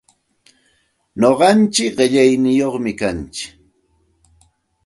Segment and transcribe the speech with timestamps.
[1.19, 3.17] Nuqaichik qillaniyuqmi kaa.